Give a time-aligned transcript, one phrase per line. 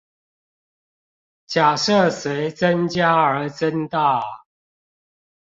[1.45, 4.23] 假設隨增加而增大